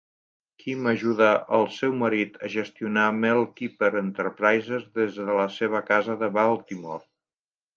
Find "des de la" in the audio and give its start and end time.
5.01-5.47